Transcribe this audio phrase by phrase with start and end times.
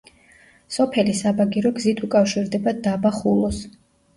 [0.77, 3.63] სოფელი საბაგირო გზით უკავშირდება დაბა ხულოს.